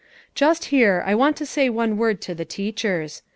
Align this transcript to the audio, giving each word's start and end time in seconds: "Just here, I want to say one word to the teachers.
"Just 0.33 0.65
here, 0.73 1.03
I 1.05 1.13
want 1.13 1.37
to 1.37 1.45
say 1.45 1.69
one 1.69 1.95
word 1.95 2.21
to 2.21 2.33
the 2.33 2.43
teachers. 2.43 3.21